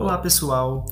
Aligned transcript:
Olá 0.00 0.16
pessoal, 0.16 0.86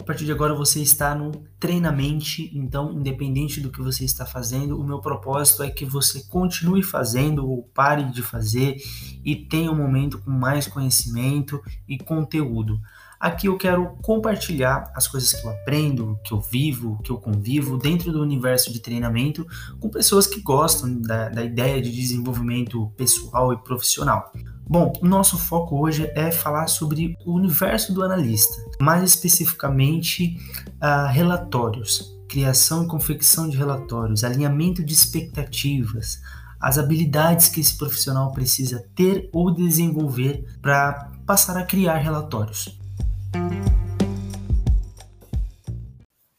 a 0.00 0.02
partir 0.02 0.24
de 0.24 0.32
agora 0.32 0.54
você 0.54 0.80
está 0.80 1.14
no 1.14 1.30
treinamento, 1.60 2.40
então 2.54 2.90
independente 2.90 3.60
do 3.60 3.70
que 3.70 3.82
você 3.82 4.02
está 4.02 4.24
fazendo, 4.24 4.80
o 4.80 4.82
meu 4.82 4.98
propósito 4.98 5.62
é 5.62 5.70
que 5.70 5.84
você 5.84 6.22
continue 6.22 6.82
fazendo 6.82 7.46
ou 7.46 7.64
pare 7.74 8.04
de 8.04 8.22
fazer 8.22 8.78
e 9.22 9.36
tenha 9.36 9.70
um 9.70 9.76
momento 9.76 10.18
com 10.18 10.30
mais 10.30 10.66
conhecimento 10.66 11.62
e 11.86 11.98
conteúdo. 11.98 12.80
Aqui 13.18 13.46
eu 13.46 13.56
quero 13.56 13.96
compartilhar 14.02 14.92
as 14.94 15.08
coisas 15.08 15.32
que 15.32 15.46
eu 15.46 15.50
aprendo, 15.50 16.18
que 16.22 16.32
eu 16.32 16.40
vivo, 16.40 17.00
que 17.02 17.10
eu 17.10 17.16
convivo 17.16 17.78
dentro 17.78 18.12
do 18.12 18.20
universo 18.20 18.70
de 18.72 18.78
treinamento 18.78 19.46
com 19.80 19.88
pessoas 19.88 20.26
que 20.26 20.40
gostam 20.40 21.00
da, 21.00 21.30
da 21.30 21.42
ideia 21.42 21.80
de 21.80 21.90
desenvolvimento 21.90 22.92
pessoal 22.96 23.52
e 23.52 23.56
profissional. 23.56 24.32
Bom, 24.68 24.92
o 25.00 25.06
nosso 25.06 25.38
foco 25.38 25.80
hoje 25.80 26.10
é 26.14 26.30
falar 26.30 26.66
sobre 26.66 27.16
o 27.24 27.32
universo 27.32 27.94
do 27.94 28.02
analista, 28.02 28.54
mais 28.80 29.02
especificamente 29.02 30.36
uh, 30.82 31.10
relatórios, 31.10 32.18
criação 32.28 32.84
e 32.84 32.88
confecção 32.88 33.48
de 33.48 33.56
relatórios, 33.56 34.24
alinhamento 34.24 34.84
de 34.84 34.92
expectativas, 34.92 36.20
as 36.60 36.78
habilidades 36.78 37.48
que 37.48 37.60
esse 37.60 37.78
profissional 37.78 38.32
precisa 38.32 38.84
ter 38.94 39.30
ou 39.32 39.52
desenvolver 39.52 40.44
para 40.60 41.12
passar 41.24 41.56
a 41.56 41.64
criar 41.64 41.98
relatórios. 41.98 42.76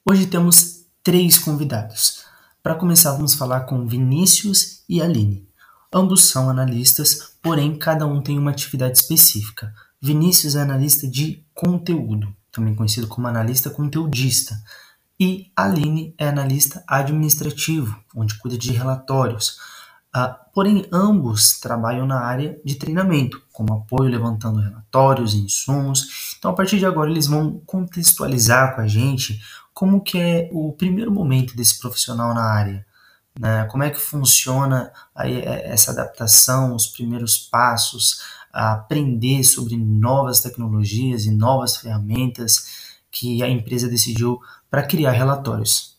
Hoje 0.10 0.26
temos 0.26 0.86
três 1.04 1.38
convidados. 1.38 2.24
Para 2.64 2.76
começar, 2.76 3.12
vamos 3.12 3.34
falar 3.34 3.66
com 3.66 3.86
Vinícius 3.86 4.82
e 4.88 5.02
Aline. 5.02 5.46
Ambos 5.94 6.30
são 6.30 6.50
analistas, 6.50 7.34
porém 7.42 7.78
cada 7.78 8.06
um 8.06 8.22
tem 8.22 8.40
uma 8.40 8.52
atividade 8.52 9.00
específica. 9.00 9.74
Vinícius 10.02 10.56
é 10.56 10.62
analista 10.62 11.06
de 11.06 11.44
conteúdo, 11.54 12.34
também 12.54 12.74
conhecido 12.74 13.06
como 13.06 13.28
analista 13.28 13.70
conteudista, 13.70 14.58
e 15.20 15.52
Aline 15.54 16.16
é 16.18 16.30
analista 16.30 16.82
administrativo, 16.88 18.00
onde 18.16 18.40
cuida 18.40 18.58
de 18.58 18.72
relatórios. 18.72 19.58
Uh, 20.16 20.34
porém, 20.54 20.88
ambos 20.90 21.60
trabalham 21.60 22.08
na 22.08 22.22
área 22.22 22.58
de 22.64 22.76
treinamento, 22.76 23.44
como 23.52 23.74
apoio 23.74 24.10
levantando 24.10 24.62
relatórios 24.62 25.34
insumos. 25.34 26.36
Então, 26.40 26.52
a 26.52 26.54
partir 26.54 26.80
de 26.80 26.86
agora, 26.86 27.12
eles 27.12 27.28
vão 27.28 27.62
contextualizar 27.66 28.74
com 28.74 28.82
a 28.82 28.88
gente 28.88 29.42
como 29.78 30.02
que 30.02 30.18
é 30.18 30.50
o 30.52 30.74
primeiro 30.74 31.12
momento 31.12 31.56
desse 31.56 31.78
profissional 31.78 32.34
na 32.34 32.42
área, 32.42 32.84
né? 33.40 33.64
Como 33.66 33.84
é 33.84 33.92
que 33.92 34.00
funciona 34.00 34.92
aí 35.14 35.40
é, 35.40 35.70
essa 35.70 35.92
adaptação, 35.92 36.76
os 36.76 36.88
primeiros 36.88 37.38
passos, 37.38 38.24
a 38.52 38.74
aprender 38.74 39.44
sobre 39.44 39.78
novas 39.78 40.40
tecnologias 40.42 41.26
e 41.26 41.32
novas 41.32 41.78
ferramentas 41.78 42.98
que 43.12 43.44
a 43.44 43.48
empresa 43.48 43.88
decidiu 43.88 44.40
para 44.68 44.82
criar 44.82 45.12
relatórios. 45.12 45.96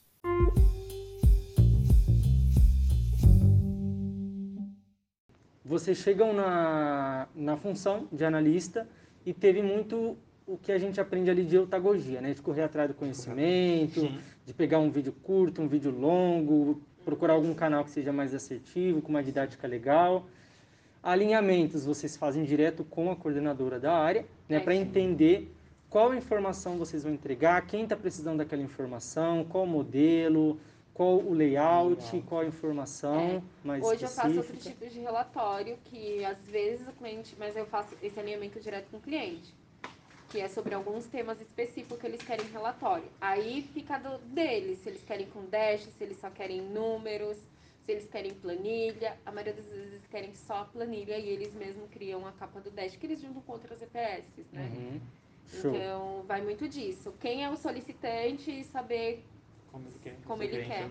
Vocês 5.65 5.99
chegam 5.99 6.33
na, 6.33 7.29
na 7.33 7.57
função 7.57 8.09
de 8.11 8.25
analista 8.25 8.89
e 9.25 9.33
teve 9.33 9.63
muito 9.63 10.17
o 10.49 10.57
que 10.57 10.73
a 10.73 10.79
gente 10.79 10.99
aprende 10.99 11.31
ali 11.31 11.45
de 11.45 11.59
otagogia, 11.59 12.23
né? 12.23 12.33
De 12.33 12.41
correr 12.41 12.63
atrás 12.63 12.89
do 12.89 12.95
conhecimento, 12.95 14.01
Sim. 14.01 14.19
de 14.47 14.55
pegar 14.55 14.79
um 14.79 14.91
vídeo 14.91 15.13
curto, 15.23 15.61
um 15.61 15.69
vídeo 15.69 15.91
longo, 15.91 16.81
procurar 17.05 17.35
algum 17.35 17.53
canal 17.53 17.85
que 17.85 17.91
seja 17.91 18.13
mais 18.15 18.35
assertivo, 18.35 19.03
com 19.03 19.11
uma 19.11 19.23
didática 19.23 19.69
legal. 19.69 20.27
Alinhamentos 21.03 21.85
vocês 21.85 22.17
fazem 22.17 22.45
direto 22.45 22.83
com 22.83 23.11
a 23.11 23.17
coordenadora 23.17 23.79
da 23.79 23.93
área, 23.93 24.25
né? 24.49 24.57
É, 24.57 24.61
Para 24.61 24.75
entender 24.75 25.53
qual 25.91 26.15
informação 26.15 26.79
vocês 26.79 27.03
vão 27.03 27.13
entregar, 27.13 27.67
quem 27.67 27.83
está 27.83 27.95
precisando 27.95 28.39
daquela 28.39 28.63
informação, 28.63 29.45
qual 29.45 29.67
modelo, 29.67 30.59
qual 30.95 31.19
o 31.19 31.35
layout, 31.35 32.23
qual 32.27 32.41
a 32.41 32.47
informação 32.47 33.21
é. 33.21 33.43
mais 33.63 33.85
Hoje 33.85 34.07
específica. 34.07 34.29
eu 34.29 34.43
faço 34.43 34.53
outro 34.55 34.71
tipo 34.71 34.91
de 34.91 34.99
relatório 34.99 35.77
que 35.85 36.25
às 36.25 36.39
vezes 36.49 36.89
o 36.89 36.93
cliente, 36.93 37.37
mas 37.39 37.55
eu 37.55 37.67
faço 37.67 37.95
esse 38.03 38.19
alinhamento 38.19 38.59
direto 38.59 38.89
com 38.91 38.97
o 38.97 39.01
cliente 39.01 39.58
que 40.29 40.41
é 40.41 40.49
sobre 40.49 40.75
alguns 40.75 41.07
temas 41.07 41.41
específicos 41.41 41.99
que 41.99 42.07
eles 42.07 42.23
querem 42.23 42.47
relatório. 42.49 43.09
Aí 43.21 43.63
fica 43.73 43.99
do, 43.99 44.19
deles, 44.19 44.79
se 44.81 44.91
eles 44.91 45.03
querem 45.03 45.27
com 45.27 45.45
dash, 45.47 45.83
se 45.97 46.05
eles 46.05 46.19
só 46.19 46.31
querem 46.31 46.61
números, 46.61 47.39
se 47.85 47.93
eles 47.93 48.07
querem 48.07 48.35
planilha. 48.35 49.17
A 49.25 49.33
maioria 49.33 49.55
das 49.55 49.65
vezes 49.65 49.93
eles 49.93 50.07
querem 50.07 50.35
só 50.35 50.65
planilha 50.65 51.19
e 51.19 51.29
eles 51.29 51.53
mesmos 51.55 51.89
criam 51.91 52.27
a 52.27 52.33
capa 52.33 52.61
do 52.61 52.71
dash, 52.71 52.97
que 52.97 53.07
eles 53.07 53.21
juntam 53.21 53.41
com 53.43 53.53
outras 53.53 53.81
EPS, 53.81 54.45
né? 54.53 54.71
Uhum. 54.75 55.01
Então, 55.55 56.25
vai 56.27 56.43
muito 56.43 56.69
disso. 56.69 57.15
Quem 57.19 57.43
é 57.43 57.51
o 57.51 57.57
solicitante 57.57 58.51
e 58.51 58.65
saber 58.65 59.25
como 59.73 59.89
ele 59.89 59.99
quer. 60.03 60.17
Como 60.27 60.43
ele 60.43 60.65
quer. 60.65 60.89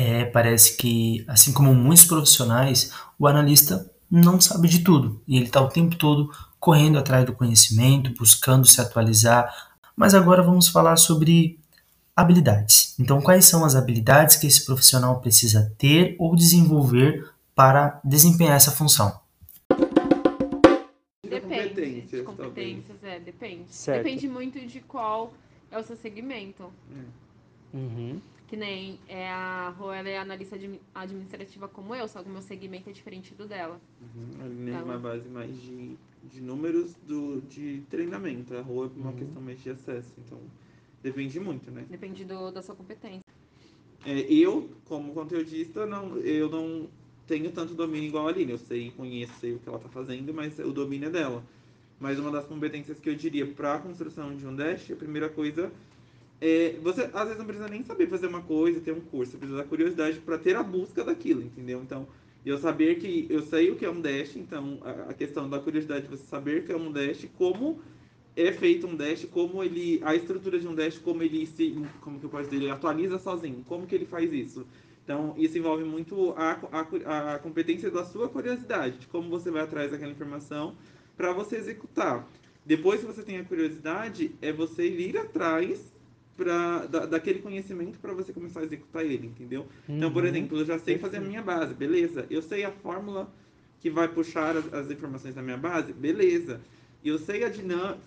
É, 0.00 0.24
parece 0.26 0.76
que, 0.76 1.24
assim 1.26 1.52
como 1.52 1.74
muitos 1.74 2.04
profissionais, 2.04 2.92
o 3.18 3.26
analista 3.26 3.90
não 4.08 4.40
sabe 4.40 4.68
de 4.68 4.78
tudo 4.78 5.20
e 5.26 5.36
ele 5.36 5.46
está 5.46 5.60
o 5.60 5.68
tempo 5.68 5.96
todo 5.96 6.30
correndo 6.60 6.96
atrás 7.00 7.26
do 7.26 7.32
conhecimento, 7.32 8.14
buscando 8.16 8.64
se 8.64 8.80
atualizar. 8.80 9.52
Mas 9.96 10.14
agora 10.14 10.40
vamos 10.40 10.68
falar 10.68 10.94
sobre 10.94 11.58
habilidades. 12.14 12.94
Então, 12.96 13.20
quais 13.20 13.46
são 13.46 13.64
as 13.64 13.74
habilidades 13.74 14.36
que 14.36 14.46
esse 14.46 14.64
profissional 14.64 15.20
precisa 15.20 15.74
ter 15.76 16.14
ou 16.16 16.36
desenvolver 16.36 17.28
para 17.52 18.00
desempenhar 18.04 18.56
essa 18.56 18.70
função? 18.70 19.20
Depende 21.28 22.02
de 22.02 22.22
competências, 22.22 23.02
é, 23.02 23.18
depende. 23.18 23.64
Certo. 23.70 24.04
Depende 24.04 24.28
muito 24.28 24.64
de 24.64 24.80
qual 24.80 25.32
é 25.72 25.78
o 25.78 25.82
seu 25.82 25.96
segmento. 25.96 26.72
Uhum. 27.74 28.20
Que 28.48 28.56
nem 28.56 28.98
é 29.06 29.28
a 29.28 29.68
Rô, 29.68 29.92
ela 29.92 30.08
é 30.08 30.18
analista 30.18 30.56
administrativa 30.94 31.68
como 31.68 31.94
eu, 31.94 32.08
só 32.08 32.22
que 32.22 32.30
o 32.30 32.32
meu 32.32 32.40
segmento 32.40 32.88
é 32.88 32.92
diferente 32.92 33.34
do 33.34 33.46
dela. 33.46 33.78
Uhum. 34.00 34.46
Ele 34.46 34.70
então, 34.70 34.84
uma 34.84 34.98
base 34.98 35.28
mais 35.28 35.54
de, 35.60 35.96
de 36.24 36.40
números 36.40 36.94
do, 37.06 37.42
de 37.42 37.82
treinamento. 37.90 38.56
A 38.56 38.62
Rô 38.62 38.86
é 38.86 38.88
uma 38.96 39.10
uhum. 39.10 39.16
questão 39.16 39.42
mais 39.42 39.62
de 39.62 39.68
acesso. 39.68 40.14
Então, 40.24 40.40
depende 41.02 41.38
muito, 41.38 41.70
né? 41.70 41.84
Depende 41.90 42.24
do, 42.24 42.50
da 42.50 42.62
sua 42.62 42.74
competência. 42.74 43.20
É, 44.06 44.20
eu, 44.32 44.70
como 44.86 45.12
conteudista, 45.12 45.84
não, 45.84 46.16
eu 46.16 46.48
não 46.48 46.88
tenho 47.26 47.52
tanto 47.52 47.74
domínio 47.74 48.08
igual 48.08 48.28
a 48.28 48.30
Aline. 48.30 48.52
Eu 48.52 48.58
sei, 48.58 48.90
conheço, 48.92 49.34
sei 49.40 49.52
o 49.52 49.58
que 49.58 49.68
ela 49.68 49.76
está 49.76 49.90
fazendo, 49.90 50.32
mas 50.32 50.58
o 50.58 50.72
domínio 50.72 51.08
é 51.08 51.10
dela. 51.10 51.44
Mas 52.00 52.18
uma 52.18 52.30
das 52.30 52.46
competências 52.46 52.98
que 52.98 53.10
eu 53.10 53.14
diria 53.14 53.46
para 53.46 53.74
a 53.74 53.78
construção 53.78 54.34
de 54.34 54.46
um 54.46 54.56
dash, 54.56 54.90
a 54.90 54.96
primeira 54.96 55.28
coisa 55.28 55.70
é, 56.40 56.76
você 56.82 57.10
às 57.12 57.24
vezes 57.24 57.38
não 57.38 57.46
precisa 57.46 57.68
nem 57.68 57.82
saber 57.82 58.06
fazer 58.08 58.26
uma 58.26 58.42
coisa, 58.42 58.80
ter 58.80 58.92
um 58.92 59.00
curso, 59.00 59.32
você 59.32 59.38
precisa 59.38 59.58
da 59.58 59.64
curiosidade 59.64 60.18
para 60.20 60.38
ter 60.38 60.54
a 60.56 60.62
busca 60.62 61.02
daquilo, 61.04 61.42
entendeu? 61.42 61.80
Então, 61.82 62.06
eu 62.46 62.56
saber 62.58 62.96
que 62.96 63.26
eu 63.28 63.42
sei 63.42 63.70
o 63.70 63.76
que 63.76 63.84
é 63.84 63.90
um 63.90 64.00
dash, 64.00 64.36
então 64.36 64.78
a, 64.82 65.10
a 65.10 65.14
questão 65.14 65.50
da 65.50 65.58
curiosidade 65.58 66.06
de 66.06 66.10
você 66.10 66.24
saber 66.24 66.62
o 66.62 66.64
que 66.64 66.72
é 66.72 66.76
um 66.76 66.92
dash, 66.92 67.26
como 67.36 67.80
é 68.36 68.52
feito 68.52 68.86
um 68.86 68.94
dash, 68.94 69.24
como 69.24 69.62
ele 69.64 70.00
a 70.04 70.14
estrutura 70.14 70.60
de 70.60 70.68
um 70.68 70.74
dash, 70.74 70.98
como 70.98 71.22
ele 71.22 71.44
se, 71.44 71.74
como 72.00 72.20
que 72.20 72.26
eu 72.26 72.30
posso 72.30 72.44
dizer, 72.44 72.56
ele 72.56 72.70
atualiza 72.70 73.18
sozinho, 73.18 73.64
como 73.66 73.86
que 73.86 73.94
ele 73.94 74.06
faz 74.06 74.32
isso. 74.32 74.64
Então, 75.04 75.34
isso 75.38 75.58
envolve 75.58 75.82
muito 75.82 76.32
a, 76.36 76.60
a, 76.70 77.34
a 77.34 77.38
competência 77.38 77.90
da 77.90 78.04
sua 78.04 78.28
curiosidade, 78.28 78.98
de 78.98 79.06
como 79.08 79.28
você 79.28 79.50
vai 79.50 79.62
atrás 79.62 79.90
daquela 79.90 80.12
informação 80.12 80.76
para 81.16 81.32
você 81.32 81.56
executar. 81.56 82.28
Depois 82.64 83.00
que 83.00 83.06
você 83.06 83.22
tem 83.22 83.38
a 83.38 83.44
curiosidade, 83.44 84.30
é 84.40 84.52
você 84.52 84.86
ir 84.86 85.16
atrás 85.16 85.97
pra, 86.38 86.86
da, 86.86 87.04
daquele 87.04 87.40
conhecimento 87.40 87.98
para 87.98 88.14
você 88.14 88.32
começar 88.32 88.60
a 88.60 88.64
executar 88.64 89.04
ele, 89.04 89.26
entendeu? 89.26 89.66
Uhum. 89.88 89.96
Então, 89.96 90.12
por 90.12 90.22
uhum. 90.22 90.28
exemplo, 90.28 90.58
eu 90.58 90.64
já 90.64 90.78
sei 90.78 90.96
fazer 90.96 91.16
a 91.16 91.20
minha 91.20 91.42
base, 91.42 91.74
beleza. 91.74 92.24
Eu 92.30 92.40
sei 92.40 92.64
a 92.64 92.70
fórmula 92.70 93.28
que 93.80 93.90
vai 93.90 94.06
puxar 94.06 94.56
as, 94.56 94.72
as 94.72 94.90
informações 94.90 95.34
da 95.34 95.42
minha 95.42 95.56
base, 95.56 95.92
beleza. 95.92 96.60
Eu 97.04 97.18
sei 97.18 97.44
a 97.44 97.50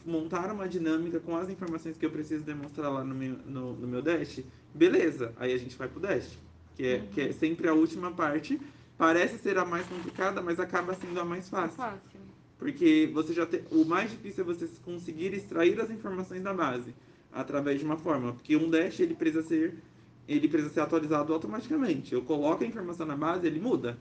montar 0.06 0.52
uma 0.52 0.68
dinâmica 0.68 1.20
com 1.20 1.36
as 1.36 1.50
informações 1.50 1.98
que 1.98 2.06
eu 2.06 2.10
preciso 2.10 2.44
demonstrar 2.44 2.92
lá 2.92 3.04
no 3.04 3.14
meu, 3.14 3.38
no, 3.46 3.74
no 3.74 3.88
meu 3.88 4.02
dash, 4.02 4.42
beleza. 4.74 5.34
Aí 5.38 5.54
a 5.54 5.58
gente 5.58 5.76
vai 5.78 5.90
pro 5.90 6.00
dash, 6.00 6.38
que 6.76 6.86
é, 6.86 6.96
uhum. 6.96 7.08
que 7.08 7.22
é 7.22 7.26
uhum. 7.26 7.34
sempre 7.34 7.68
a 7.68 7.74
última 7.74 8.12
parte. 8.12 8.60
Parece 8.98 9.40
ser 9.40 9.58
a 9.58 9.66
mais 9.66 9.86
complicada, 9.88 10.42
mas 10.42 10.60
acaba 10.60 10.94
sendo 10.94 11.20
a 11.20 11.26
mais 11.26 11.50
fácil. 11.50 11.76
fácil. 11.76 12.22
Porque 12.58 13.10
você 13.12 13.34
já 13.34 13.46
tem, 13.46 13.62
o 13.72 13.84
mais 13.84 14.12
difícil 14.12 14.44
é 14.44 14.46
você 14.46 14.70
conseguir 14.86 15.34
extrair 15.34 15.82
as 15.82 15.90
informações 15.90 16.44
da 16.44 16.54
base 16.54 16.94
através 17.32 17.80
de 17.80 17.86
uma 17.86 17.98
fórmula, 17.98 18.34
porque 18.34 18.56
um 18.56 18.70
dash 18.70 19.00
ele 19.00 19.14
precisa 19.14 19.44
ser 19.44 19.78
ele 20.28 20.48
precisa 20.48 20.74
ser 20.74 20.80
atualizado 20.82 21.34
automaticamente. 21.34 22.14
Eu 22.14 22.22
coloco 22.22 22.64
a 22.64 22.68
informação 22.68 23.06
na 23.06 23.16
base, 23.16 23.46
ele 23.48 23.60
muda. 23.60 23.98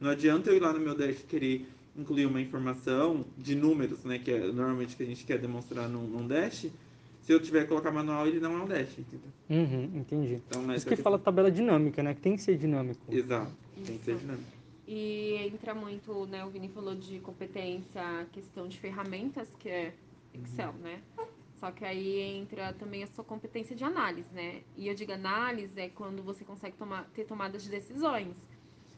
Não 0.00 0.10
adianta 0.10 0.50
eu 0.50 0.56
ir 0.56 0.60
lá 0.60 0.72
no 0.72 0.80
meu 0.80 0.94
dash 0.96 1.22
querer 1.28 1.66
incluir 1.96 2.26
uma 2.26 2.40
informação 2.40 3.24
de 3.36 3.54
números, 3.54 4.04
né, 4.04 4.18
que 4.18 4.30
é 4.30 4.38
normalmente 4.52 4.96
que 4.96 5.02
a 5.02 5.06
gente 5.06 5.24
quer 5.24 5.38
demonstrar 5.38 5.88
num, 5.88 6.06
num 6.06 6.26
dash. 6.26 6.66
Se 7.22 7.32
eu 7.32 7.40
tiver 7.40 7.62
que 7.62 7.68
colocar 7.68 7.90
manual, 7.92 8.26
ele 8.26 8.40
não 8.40 8.52
é 8.58 8.62
um 8.62 8.66
dash, 8.66 8.98
entendeu? 8.98 9.28
Uhum, 9.50 10.00
entendi. 10.00 10.40
Então, 10.48 10.74
Isso 10.74 10.86
que 10.86 10.96
fala 10.96 11.18
tabela 11.18 11.50
dinâmica, 11.50 12.02
né? 12.02 12.14
Que 12.14 12.20
tem 12.20 12.34
que 12.34 12.42
ser 12.42 12.56
dinâmico. 12.56 13.00
Exato, 13.08 13.52
tem 13.84 13.98
que 13.98 14.04
ser 14.04 14.16
dinâmico. 14.16 14.50
E 14.88 15.36
entra 15.36 15.74
muito, 15.74 16.26
né? 16.26 16.44
O 16.44 16.50
Vini 16.50 16.68
falou 16.68 16.96
de 16.96 17.20
competência, 17.20 18.26
questão 18.32 18.66
de 18.66 18.78
ferramentas, 18.78 19.46
que 19.58 19.68
é 19.68 19.94
Excel, 20.34 20.74
né? 20.82 21.00
Só 21.60 21.70
que 21.70 21.84
aí 21.84 22.18
entra 22.20 22.72
também 22.72 23.02
a 23.02 23.06
sua 23.06 23.22
competência 23.22 23.76
de 23.76 23.84
análise, 23.84 24.32
né? 24.32 24.62
E 24.76 24.88
eu 24.88 24.94
digo 24.94 25.12
análise 25.12 25.78
é 25.78 25.90
quando 25.90 26.22
você 26.22 26.42
consegue 26.42 26.74
tomar, 26.74 27.04
ter 27.14 27.24
tomadas 27.24 27.62
de 27.62 27.68
decisões. 27.68 28.34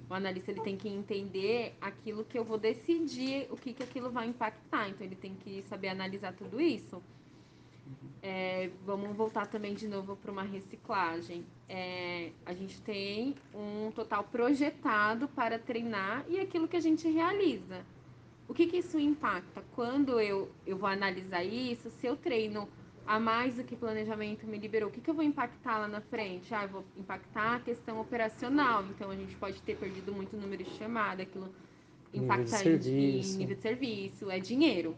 O 0.09 0.15
analista 0.15 0.53
ele 0.53 0.61
tem 0.61 0.77
que 0.77 0.89
entender 0.89 1.75
aquilo 1.81 2.25
que 2.25 2.39
eu 2.39 2.45
vou 2.45 2.59
decidir, 2.59 3.49
o 3.51 3.57
que, 3.57 3.73
que 3.73 3.83
aquilo 3.83 4.11
vai 4.11 4.29
impactar. 4.29 4.89
Então 4.89 5.05
ele 5.05 5.17
tem 5.17 5.35
que 5.35 5.63
saber 5.63 5.89
analisar 5.89 6.35
tudo 6.35 6.61
isso. 6.61 7.03
É, 8.23 8.71
vamos 8.85 9.17
voltar 9.17 9.47
também 9.47 9.75
de 9.75 9.89
novo 9.89 10.15
para 10.15 10.31
uma 10.31 10.45
reciclagem. 10.45 11.45
É, 11.69 12.31
a 12.47 12.55
gente 12.55 12.81
tem 12.83 13.35
um 13.53 13.91
total 13.91 14.23
projetado 14.23 15.27
para 15.29 15.59
treinar 15.59 16.25
e 16.29 16.39
aquilo 16.39 16.69
que 16.69 16.77
a 16.77 16.81
gente 16.81 17.09
realiza. 17.09 17.85
O 18.49 18.55
que, 18.55 18.67
que 18.67 18.79
isso 18.79 18.99
impacta? 18.99 19.63
Quando 19.75 20.21
eu, 20.21 20.51
eu 20.67 20.77
vou 20.77 20.89
analisar 20.89 21.43
isso, 21.45 21.91
se 21.91 22.07
eu 22.07 22.17
treino 22.17 22.69
a 23.07 23.19
mais 23.19 23.57
do 23.57 23.65
que 23.65 23.75
planejamento 23.75 24.47
me 24.47 24.59
liberou, 24.59 24.89
o 24.89 24.93
que, 24.93 25.01
que 25.01 25.11
eu 25.11 25.15
vou 25.15 25.25
impactar 25.25 25.79
lá 25.79 25.89
na 25.89 26.01
frente? 26.01 26.55
Ah, 26.55 26.65
eu 26.65 26.69
vou 26.69 26.85
impactar 26.97 27.57
a 27.57 27.61
questão 27.61 28.01
operacional. 28.01 28.85
Então 28.91 29.11
a 29.11 29.17
gente 29.17 29.35
pode 29.37 29.61
ter 29.63 29.77
perdido 29.77 30.13
muito 30.13 30.37
número 30.37 30.63
de 30.63 30.71
chamada, 30.71 31.23
aquilo 31.23 31.53
impacta 32.15 32.59
nível 32.59 32.93
em, 32.93 33.21
em 33.21 33.37
nível 33.39 33.57
de 33.57 33.63
serviço, 33.63 34.31
é 34.31 34.39
dinheiro. 34.39 34.97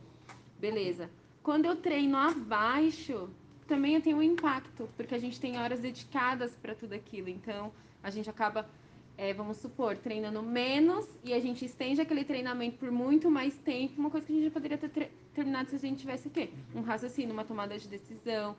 Beleza. 0.59 1.11
Quando 1.43 1.67
eu 1.67 1.77
treino 1.77 2.17
abaixo, 2.17 3.29
também 3.67 3.95
eu 3.95 4.01
tenho 4.01 4.17
um 4.19 4.23
impacto, 4.23 4.89
porque 4.97 5.15
a 5.15 5.19
gente 5.19 5.41
tem 5.41 5.59
horas 5.59 5.81
dedicadas 5.81 6.55
para 6.55 6.75
tudo 6.75 6.95
aquilo. 6.95 7.29
Então, 7.29 7.73
a 8.03 8.11
gente 8.11 8.29
acaba, 8.29 8.69
é, 9.17 9.33
vamos 9.33 9.59
supor, 9.59 9.97
treinando 9.97 10.43
menos 10.43 11.09
e 11.23 11.33
a 11.33 11.41
gente 11.41 11.65
estende 11.65 12.01
aquele 12.01 12.25
treinamento 12.25 12.79
por 12.79 12.91
muito 12.91 13.31
mais 13.31 13.57
tempo, 13.59 14.01
uma 14.01 14.11
coisa 14.11 14.27
que 14.27 14.33
a 14.33 14.37
gente 14.37 14.51
poderia 14.53 14.77
ter 14.79 15.11
terminado 15.33 15.71
se 15.71 15.77
a 15.77 15.79
gente 15.79 16.01
tivesse 16.01 16.27
o 16.29 16.31
quê? 16.31 16.51
Um 16.75 16.81
raciocínio, 16.83 17.33
uma 17.33 17.45
tomada 17.45 17.79
de 17.79 17.87
decisão, 17.89 18.57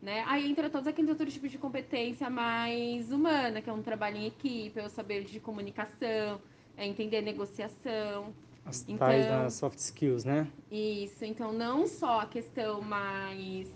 né? 0.00 0.24
Aí 0.26 0.50
entra 0.50 0.70
todos 0.70 0.86
aqueles 0.86 1.10
outros 1.10 1.32
tipos 1.32 1.50
de 1.50 1.58
competência 1.58 2.30
mais 2.30 3.10
humana, 3.12 3.60
que 3.60 3.68
é 3.68 3.72
um 3.72 3.82
trabalho 3.82 4.16
em 4.16 4.26
equipe, 4.26 4.78
é 4.78 4.84
o 4.86 4.88
saber 4.88 5.24
de 5.24 5.40
comunicação, 5.40 6.40
é 6.76 6.86
entender 6.86 7.20
negociação, 7.22 8.32
As 8.64 8.84
Então- 8.86 8.98
tais 8.98 9.26
das 9.26 9.54
soft 9.54 9.78
skills, 9.78 10.24
né? 10.24 10.46
isso, 10.70 11.24
então 11.24 11.52
não 11.54 11.86
só 11.86 12.20
a 12.20 12.26
questão 12.26 12.82
mais 12.82 13.66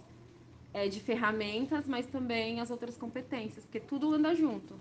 é, 0.75 0.87
de 0.89 1.01
ferramentas, 1.01 1.87
mas 1.87 2.07
também 2.07 2.61
as 2.61 2.71
outras 2.71 2.97
competências, 2.99 3.65
porque 3.65 3.81
tudo 3.81 4.13
anda 4.15 4.35
junto. 4.35 4.75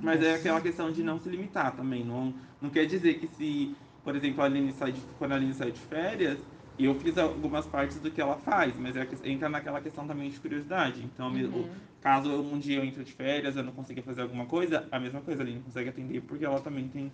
Mas 0.00 0.22
é 0.22 0.34
aquela 0.34 0.60
questão 0.60 0.90
de 0.92 1.02
não 1.02 1.18
se 1.18 1.28
limitar 1.28 1.74
também. 1.74 2.04
Não, 2.04 2.34
não 2.60 2.70
quer 2.70 2.86
dizer 2.86 3.14
que 3.14 3.26
se, 3.36 3.74
por 4.02 4.14
exemplo, 4.14 4.42
a 4.42 4.44
Aline 4.46 4.72
sai 4.72 4.92
de, 4.92 5.00
quando 5.18 5.32
a 5.32 5.34
Aline 5.36 5.54
sai 5.54 5.70
de 5.72 5.80
férias, 5.80 6.38
eu 6.78 6.94
fiz 6.96 7.16
algumas 7.16 7.66
partes 7.66 7.98
do 7.98 8.10
que 8.10 8.20
ela 8.20 8.36
faz, 8.36 8.74
mas 8.76 8.94
é, 8.96 9.06
que- 9.06 9.28
entra 9.28 9.48
naquela 9.48 9.80
questão 9.80 10.06
também 10.06 10.28
de 10.30 10.38
curiosidade. 10.40 11.02
Então, 11.02 11.30
o- 11.48 11.68
caso 12.02 12.30
eu- 12.30 12.40
um 12.44 12.58
dia 12.58 12.78
eu 12.78 12.84
entre 12.84 13.02
de 13.04 13.12
férias, 13.12 13.56
eu 13.56 13.62
não 13.62 13.72
consiga 13.72 14.02
fazer 14.02 14.22
alguma 14.22 14.44
coisa, 14.46 14.86
a 14.90 14.98
mesma 15.00 15.20
coisa, 15.20 15.40
a 15.42 15.44
Aline 15.44 15.60
consegue 15.60 15.88
atender 15.88 16.20
porque 16.22 16.44
ela 16.44 16.60
também 16.60 16.88
tem 16.88 17.10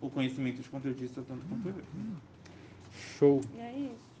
o 0.00 0.10
conhecimento 0.10 0.60
de 0.60 0.68
conteudista 0.68 1.22
tanto 1.26 1.42
quanto 1.48 1.68
eu. 1.68 1.84
Show. 3.18 3.40
E 3.56 3.60
é 3.60 3.72
isso. 3.78 4.14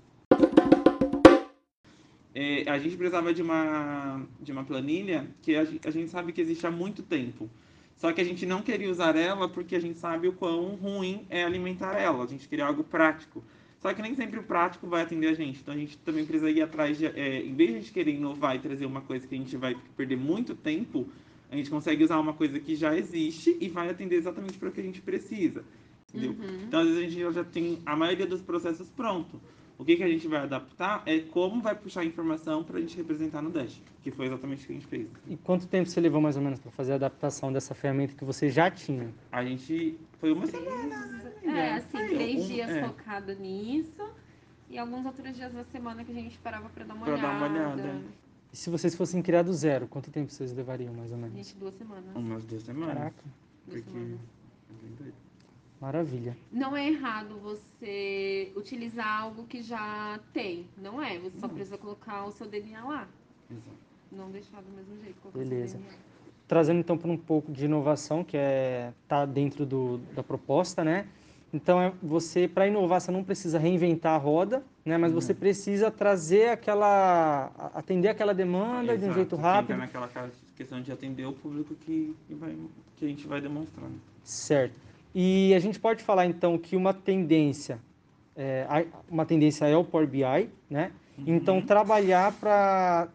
É, 2.36 2.68
a 2.68 2.78
gente 2.78 2.96
precisava 2.96 3.32
de 3.32 3.42
uma, 3.42 4.22
de 4.40 4.50
uma 4.50 4.64
planilha 4.64 5.26
que 5.42 5.54
a, 5.54 5.60
a 5.60 5.90
gente 5.90 6.10
sabe 6.10 6.32
que 6.32 6.40
existe 6.40 6.66
há 6.66 6.70
muito 6.70 7.02
tempo. 7.02 7.48
Só 7.96 8.12
que 8.12 8.20
a 8.20 8.24
gente 8.24 8.44
não 8.44 8.62
queria 8.62 8.90
usar 8.90 9.16
ela 9.16 9.48
porque 9.48 9.76
a 9.76 9.80
gente 9.80 9.98
sabe 9.98 10.28
o 10.28 10.32
quão 10.32 10.74
ruim 10.74 11.26
é 11.30 11.44
alimentar 11.44 11.96
ela. 11.98 12.24
A 12.24 12.26
gente 12.26 12.48
queria 12.48 12.66
algo 12.66 12.84
prático. 12.84 13.42
Só 13.80 13.92
que 13.92 14.00
nem 14.00 14.14
sempre 14.14 14.38
o 14.38 14.42
prático 14.42 14.86
vai 14.86 15.02
atender 15.02 15.28
a 15.28 15.34
gente. 15.34 15.60
Então 15.60 15.74
a 15.74 15.76
gente 15.76 15.98
também 15.98 16.24
precisa 16.24 16.50
ir 16.50 16.62
atrás 16.62 16.96
de. 16.96 17.06
é, 17.06 17.44
em 17.44 17.54
vez 17.54 17.70
de 17.70 17.76
a 17.76 17.80
gente 17.80 17.92
querer 17.92 18.14
inovar 18.14 18.56
e 18.56 18.58
trazer 18.58 18.86
uma 18.86 19.00
coisa 19.00 19.26
que 19.26 19.34
a 19.34 19.38
gente 19.38 19.56
vai 19.56 19.76
perder 19.96 20.16
muito 20.16 20.54
tempo, 20.54 21.06
a 21.50 21.56
gente 21.56 21.70
consegue 21.70 22.02
usar 22.02 22.18
uma 22.18 22.32
coisa 22.32 22.58
que 22.58 22.74
já 22.74 22.96
existe 22.96 23.56
e 23.60 23.68
vai 23.68 23.90
atender 23.90 24.16
exatamente 24.16 24.58
para 24.58 24.68
o 24.68 24.72
que 24.72 24.80
a 24.80 24.84
gente 24.84 25.00
precisa. 25.00 25.64
Entendeu? 26.08 26.34
Então, 26.66 26.80
às 26.80 26.86
vezes, 26.86 27.02
a 27.02 27.10
gente 27.10 27.34
já 27.34 27.44
tem 27.44 27.78
a 27.84 27.96
maioria 27.96 28.26
dos 28.26 28.40
processos 28.40 28.88
pronto. 28.88 29.40
O 29.76 29.84
que, 29.84 29.96
que 29.96 30.02
a 30.04 30.08
gente 30.08 30.28
vai 30.28 30.40
adaptar 30.40 31.02
é 31.04 31.18
como 31.18 31.60
vai 31.60 31.74
puxar 31.74 32.02
a 32.02 32.04
informação 32.04 32.62
para 32.62 32.78
a 32.78 32.80
gente 32.80 32.96
representar 32.96 33.42
no 33.42 33.50
Dash, 33.50 33.82
que 34.02 34.10
foi 34.10 34.26
exatamente 34.26 34.62
o 34.62 34.66
que 34.66 34.72
a 34.72 34.76
gente 34.76 34.86
fez. 34.86 35.08
E 35.26 35.36
quanto 35.36 35.66
tempo 35.66 35.88
você 35.88 36.00
levou 36.00 36.20
mais 36.20 36.36
ou 36.36 36.42
menos 36.42 36.60
para 36.60 36.70
fazer 36.70 36.92
a 36.92 36.94
adaptação 36.94 37.52
dessa 37.52 37.74
ferramenta 37.74 38.14
que 38.14 38.24
você 38.24 38.48
já 38.50 38.70
tinha? 38.70 39.12
A 39.32 39.44
gente. 39.44 39.98
Foi 40.20 40.32
uma 40.32 40.46
semana. 40.46 41.32
É, 41.42 41.72
assim, 41.74 41.98
Aí, 41.98 42.08
três 42.14 42.44
um- 42.44 42.48
dias 42.48 42.70
é. 42.70 42.84
focado 42.86 43.34
nisso 43.34 44.08
e 44.70 44.78
alguns 44.78 45.04
outros 45.04 45.34
dias 45.36 45.52
da 45.52 45.64
semana 45.64 46.04
que 46.04 46.12
a 46.12 46.14
gente 46.14 46.38
parava 46.38 46.68
pra 46.68 46.84
dar 46.84 46.94
uma 46.94 47.04
Pra 47.04 47.14
olhada. 47.14 47.28
dar 47.28 47.36
uma 47.50 47.74
olhada. 47.74 48.00
E 48.52 48.56
se 48.56 48.70
vocês 48.70 48.94
fossem 48.94 49.20
criar 49.20 49.42
do 49.42 49.52
zero, 49.52 49.88
quanto 49.88 50.10
tempo 50.10 50.30
vocês 50.30 50.52
levariam 50.52 50.94
mais 50.94 51.10
ou 51.10 51.18
menos? 51.18 51.34
Gente, 51.34 51.56
duas 51.56 51.74
semanas. 51.74 52.14
Umas 52.14 52.44
duas 52.44 52.62
semanas. 52.62 52.94
Caraca, 52.94 53.24
Duas 53.66 53.82
Porque. 53.82 53.90
semanas. 53.98 54.20
é 54.70 54.86
bem 54.86 54.94
doido. 54.96 55.14
Maravilha. 55.80 56.36
Não 56.50 56.76
é 56.76 56.88
errado 56.88 57.38
você 57.42 58.52
utilizar 58.56 59.22
algo 59.22 59.44
que 59.44 59.62
já 59.62 60.18
tem. 60.32 60.66
Não 60.76 61.02
é. 61.02 61.18
Você 61.18 61.38
só 61.38 61.48
precisa 61.48 61.78
colocar 61.78 62.24
o 62.24 62.32
seu 62.32 62.46
DNA 62.46 62.84
lá. 62.84 63.08
Exato. 63.50 63.84
Não 64.10 64.30
deixar 64.30 64.62
do 64.62 64.70
mesmo 64.70 64.96
jeito. 65.02 65.18
Beleza. 65.34 65.78
Trazendo 66.46 66.80
então 66.80 66.96
para 66.96 67.10
um 67.10 67.16
pouco 67.16 67.50
de 67.50 67.64
inovação, 67.64 68.22
que 68.22 68.36
é 68.36 68.92
tá 69.08 69.24
dentro 69.24 69.64
do, 69.64 69.98
da 70.14 70.22
proposta, 70.22 70.84
né? 70.84 71.06
Então, 71.54 71.80
é 71.80 71.92
você 72.02 72.48
para 72.48 72.66
inovar, 72.66 73.00
você 73.00 73.12
não 73.12 73.22
precisa 73.22 73.60
reinventar 73.60 74.14
a 74.14 74.16
roda, 74.16 74.64
né? 74.84 74.98
Mas 74.98 75.12
você 75.12 75.32
precisa 75.32 75.88
trazer 75.88 76.48
aquela 76.48 77.52
atender 77.72 78.08
aquela 78.08 78.34
demanda 78.34 78.98
de 78.98 79.04
um 79.04 79.06
Exato, 79.06 79.14
jeito 79.14 79.36
que 79.36 79.42
rápido. 79.42 79.76
Naquela 79.76 80.10
questão 80.56 80.82
de 80.82 80.90
atender 80.90 81.24
o 81.26 81.32
público 81.32 81.76
que, 81.76 82.12
que, 82.26 82.34
vai, 82.34 82.56
que 82.96 83.04
a 83.04 83.08
gente 83.08 83.24
vai 83.28 83.40
demonstrando. 83.40 83.94
Certo. 84.24 84.74
E 85.14 85.54
a 85.54 85.58
gente 85.60 85.78
pode 85.78 86.02
falar 86.02 86.26
então 86.26 86.58
que 86.58 86.74
uma 86.76 86.92
tendência, 86.92 87.78
é, 88.36 88.66
uma 89.08 89.24
tendência 89.24 89.64
é 89.66 89.76
o 89.76 89.84
Power 89.84 90.06
BI, 90.08 90.48
né? 90.68 90.90
Então 91.26 91.62
trabalhar 91.62 92.32
para 92.32 93.08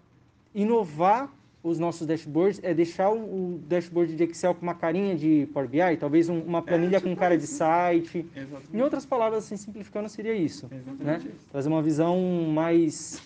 inovar 0.55 1.29
os 1.61 1.77
nossos 1.77 2.07
dashboards 2.07 2.61
é 2.63 2.73
deixar 2.73 3.09
o, 3.11 3.17
o 3.55 3.59
dashboard 3.67 4.15
de 4.15 4.23
Excel 4.23 4.55
com 4.55 4.61
uma 4.61 4.73
carinha 4.73 5.13
de 5.13 5.45
Power 5.53 5.67
BI, 5.67 5.97
talvez 5.99 6.29
um- 6.29 6.39
uma 6.41 6.61
planilha 6.61 7.01
com 7.01 7.09
tipo 7.09 7.19
cara 7.19 7.37
de 7.37 7.45
site. 7.45 8.25
Exatamente. 8.33 8.77
Em 8.77 8.81
outras 8.81 9.05
palavras, 9.05 9.43
assim, 9.43 9.57
simplificando, 9.57 10.07
seria 10.07 10.33
isso, 10.33 10.67
Exatamente 10.71 11.27
né? 11.27 11.33
isso. 11.35 11.45
Trazer 11.51 11.67
uma 11.67 11.81
visão 11.81 12.17
mais 12.53 13.21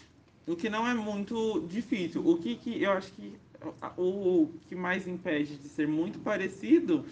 O 0.47 0.55
que 0.55 0.67
não 0.69 0.87
é 0.87 0.95
muito 0.95 1.63
difícil. 1.69 2.27
O 2.27 2.37
que, 2.37 2.55
que 2.55 2.81
eu 2.81 2.91
acho 2.91 3.11
que 3.13 3.33
o 3.97 4.49
que 4.67 4.75
mais 4.75 5.07
impede 5.07 5.55
de 5.55 5.69
ser 5.69 5.87
muito 5.87 6.19
parecido 6.19 7.05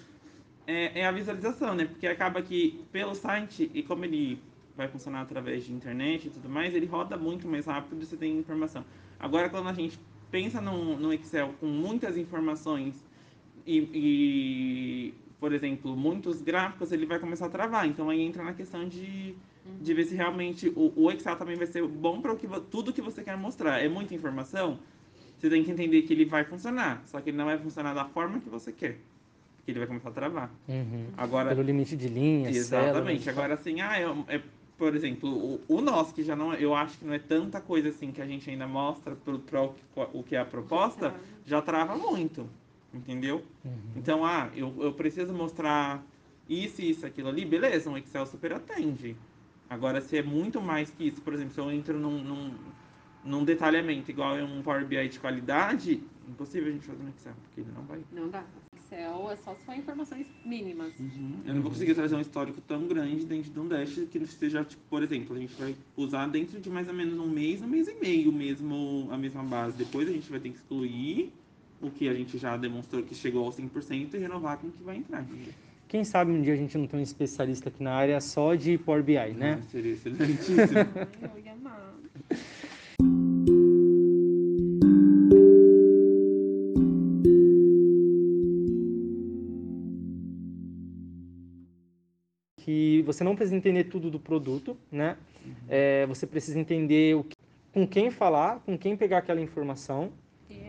é, 0.67 1.01
é 1.01 1.05
a 1.05 1.11
visualização, 1.11 1.75
né? 1.75 1.85
Porque 1.85 2.07
acaba 2.07 2.41
que 2.41 2.83
pelo 2.91 3.15
site, 3.15 3.69
e 3.73 3.83
como 3.83 4.05
ele 4.05 4.41
vai 4.75 4.87
funcionar 4.87 5.21
através 5.21 5.65
de 5.65 5.73
internet 5.73 6.27
e 6.27 6.29
tudo 6.29 6.49
mais, 6.49 6.73
ele 6.73 6.85
roda 6.85 7.17
muito 7.17 7.47
mais 7.47 7.65
rápido 7.65 8.01
e 8.01 8.05
você 8.05 8.17
tem 8.17 8.37
informação. 8.37 8.85
Agora, 9.19 9.49
quando 9.49 9.67
a 9.67 9.73
gente 9.73 9.99
pensa 10.31 10.61
no 10.61 11.13
Excel 11.13 11.53
com 11.59 11.67
muitas 11.67 12.17
informações 12.17 13.05
e, 13.65 13.77
e, 13.93 15.13
por 15.39 15.53
exemplo, 15.53 15.95
muitos 15.95 16.41
gráficos, 16.41 16.91
ele 16.91 17.05
vai 17.05 17.19
começar 17.19 17.47
a 17.47 17.49
travar. 17.49 17.87
Então, 17.87 18.09
aí 18.09 18.21
entra 18.21 18.43
na 18.43 18.53
questão 18.53 18.87
de, 18.87 19.35
de 19.81 19.93
ver 19.93 20.05
se 20.05 20.15
realmente 20.15 20.69
o, 20.69 20.93
o 20.95 21.11
Excel 21.11 21.35
também 21.35 21.55
vai 21.55 21.67
ser 21.67 21.85
bom 21.87 22.21
para 22.21 22.35
tudo 22.69 22.93
que 22.93 23.01
você 23.01 23.23
quer 23.23 23.37
mostrar. 23.37 23.79
É 23.79 23.89
muita 23.89 24.15
informação, 24.15 24.79
você 25.37 25.49
tem 25.49 25.63
que 25.63 25.71
entender 25.71 26.03
que 26.03 26.13
ele 26.13 26.25
vai 26.25 26.43
funcionar, 26.43 27.03
só 27.05 27.19
que 27.19 27.29
ele 27.29 27.37
não 27.37 27.45
vai 27.45 27.57
funcionar 27.57 27.93
da 27.93 28.05
forma 28.05 28.39
que 28.39 28.49
você 28.49 28.71
quer. 28.71 28.99
Porque 29.61 29.71
ele 29.71 29.79
vai 29.79 29.87
começar 29.87 30.09
a 30.09 30.11
travar. 30.11 30.51
uhum, 30.67 31.05
Agora, 31.15 31.49
pelo 31.49 31.61
limite 31.61 31.95
de 31.95 32.07
linhas, 32.07 32.55
Exatamente. 32.55 33.23
células. 33.23 33.27
Agora, 33.27 33.53
assim, 33.53 33.79
ah, 33.79 33.99
é, 33.99 34.35
é, 34.35 34.41
por 34.75 34.95
exemplo, 34.95 35.29
o, 35.29 35.61
o 35.67 35.81
nosso, 35.81 36.13
que 36.15 36.23
já 36.23 36.35
não, 36.35 36.55
eu 36.55 36.73
acho 36.73 36.97
que 36.97 37.05
não 37.05 37.13
é 37.13 37.19
tanta 37.19 37.61
coisa 37.61 37.89
assim 37.89 38.11
que 38.11 38.21
a 38.21 38.25
gente 38.25 38.49
ainda 38.49 38.67
mostra 38.67 39.15
para 39.15 39.61
o, 39.63 39.75
o 40.13 40.23
que 40.23 40.35
é 40.35 40.39
a 40.39 40.45
proposta, 40.45 41.11
trava. 41.11 41.19
já 41.45 41.61
trava 41.61 41.95
muito, 41.95 42.49
entendeu? 42.91 43.43
Uhum. 43.63 43.71
Então, 43.95 44.25
ah, 44.25 44.49
eu, 44.55 44.73
eu 44.79 44.91
preciso 44.93 45.31
mostrar 45.31 46.03
isso, 46.49 46.81
isso, 46.81 47.05
aquilo 47.05 47.29
ali, 47.29 47.45
beleza, 47.45 47.89
um 47.89 47.97
Excel 47.97 48.25
super 48.25 48.53
atende. 48.53 49.15
Agora, 49.69 50.01
se 50.01 50.17
é 50.17 50.23
muito 50.23 50.59
mais 50.59 50.89
que 50.89 51.07
isso, 51.07 51.21
por 51.21 51.33
exemplo, 51.33 51.53
se 51.53 51.59
eu 51.61 51.71
entro 51.71 51.99
num, 51.99 52.21
num, 52.23 52.53
num 53.23 53.45
detalhamento 53.45 54.09
igual 54.09 54.35
é 54.35 54.43
um 54.43 54.63
Power 54.63 54.85
BI 54.85 55.07
de 55.07 55.19
qualidade, 55.19 56.03
impossível 56.27 56.69
a 56.69 56.71
gente 56.71 56.85
fazer 56.85 57.03
no 57.03 57.09
Excel, 57.09 57.33
porque 57.43 57.61
ele 57.61 57.71
não 57.73 57.83
vai. 57.83 58.01
Não 58.11 58.29
dá. 58.29 58.43
Excel 58.91 59.31
é 59.31 59.37
só 59.37 59.55
se 59.55 59.63
for 59.63 59.75
informações 59.75 60.27
mínimas. 60.43 60.93
Eu 61.45 61.55
não 61.55 61.61
vou 61.61 61.71
conseguir 61.71 61.95
trazer 61.95 62.15
um 62.15 62.19
histórico 62.19 62.59
tão 62.61 62.85
grande 62.87 63.25
dentro 63.25 63.49
de 63.49 63.59
um 63.59 63.67
dash 63.67 64.01
que 64.11 64.19
não 64.19 64.27
seja, 64.27 64.65
tipo, 64.65 64.81
por 64.89 65.01
exemplo, 65.01 65.35
a 65.35 65.39
gente 65.39 65.53
vai 65.55 65.75
usar 65.95 66.27
dentro 66.27 66.59
de 66.59 66.69
mais 66.69 66.87
ou 66.89 66.93
menos 66.93 67.17
um 67.17 67.27
mês, 67.27 67.61
um 67.61 67.67
mês 67.67 67.87
e 67.87 67.93
meio 67.93 68.31
mesmo, 68.33 69.07
a 69.09 69.17
mesma 69.17 69.43
base. 69.43 69.77
Depois 69.77 70.09
a 70.09 70.11
gente 70.11 70.29
vai 70.29 70.41
ter 70.41 70.49
que 70.49 70.55
excluir 70.55 71.31
o 71.81 71.89
que 71.89 72.09
a 72.09 72.13
gente 72.13 72.37
já 72.37 72.57
demonstrou 72.57 73.01
que 73.01 73.15
chegou 73.15 73.45
ao 73.45 73.51
100% 73.51 74.13
e 74.13 74.17
renovar 74.17 74.57
com 74.57 74.67
o 74.67 74.71
que 74.71 74.83
vai 74.83 74.97
entrar. 74.97 75.25
Quem 75.87 76.03
sabe 76.03 76.31
um 76.31 76.41
dia 76.41 76.53
a 76.53 76.57
gente 76.57 76.77
não 76.77 76.85
tem 76.85 76.99
um 76.99 77.03
especialista 77.03 77.69
aqui 77.69 77.81
na 77.81 77.93
área 77.93 78.19
só 78.19 78.55
de 78.55 78.77
Power 78.77 79.03
BI, 79.03 79.33
né? 79.33 79.59
Ah, 79.59 79.69
seria 79.69 79.93
excelentíssimo. 79.93 80.57
Eu 81.35 81.43
ia 81.43 81.53
amar. 81.53 81.95
Que 92.63 93.01
você 93.03 93.23
não 93.23 93.35
precisa 93.35 93.55
entender 93.55 93.85
tudo 93.85 94.09
do 94.09 94.19
produto, 94.19 94.77
né? 94.91 95.17
É, 95.67 96.05
você 96.05 96.27
precisa 96.27 96.59
entender 96.59 97.15
o 97.15 97.23
que- 97.23 97.35
com 97.73 97.87
quem 97.87 98.11
falar, 98.11 98.59
com 98.65 98.77
quem 98.77 98.95
pegar 98.95 99.19
aquela 99.19 99.41
informação, 99.41 100.11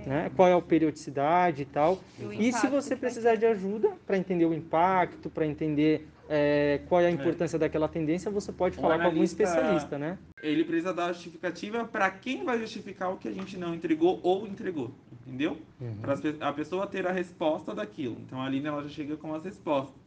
né? 0.07 0.31
Qual 0.35 0.49
é 0.49 0.53
a 0.53 0.61
periodicidade 0.61 1.63
e 1.63 1.65
tal. 1.67 1.99
E 2.19 2.49
E 2.49 2.53
se 2.53 2.69
você 2.69 2.97
precisar 2.97 3.35
de 3.35 3.45
ajuda 3.47 3.91
para 4.07 4.17
entender 4.17 4.47
o 4.47 4.55
impacto, 4.55 5.29
para 5.29 5.47
entender 5.47 6.07
é, 6.29 6.81
qual 6.89 7.01
é 7.03 7.07
a 7.09 7.11
importância 7.11 7.59
daquela 7.59 7.89
tendência, 7.89 8.31
você 8.31 8.51
pode 8.53 8.79
O 8.79 8.81
falar 8.81 8.99
com 9.01 9.05
algum 9.07 9.23
especialista, 9.23 9.99
né? 9.99 10.17
Ele 10.43 10.65
precisa 10.65 10.95
dar 10.95 11.07
a 11.07 11.13
justificativa 11.13 11.85
para 11.85 12.11
quem 12.11 12.43
vai 12.45 12.59
justificar 12.59 13.13
o 13.13 13.19
que 13.19 13.29
a 13.29 13.33
gente 13.33 13.59
não 13.59 13.75
entregou 13.75 14.19
ou 14.23 14.47
entregou, 14.47 14.93
entendeu? 15.27 15.59
Para 16.01 16.15
a 16.49 16.53
pessoa 16.53 16.87
ter 16.87 17.07
a 17.07 17.13
resposta 17.13 17.75
daquilo. 17.75 18.17
Então 18.25 18.41
a 18.41 18.47
Aline 18.47 18.67
ela 18.67 18.83
já 18.83 18.89
chega 18.89 19.17
com 19.17 19.35
as 19.35 19.45
respostas. 19.45 20.02